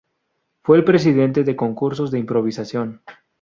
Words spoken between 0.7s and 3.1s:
el presidente de concursos de improvisación.